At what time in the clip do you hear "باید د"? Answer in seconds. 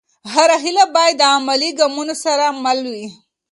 0.95-1.23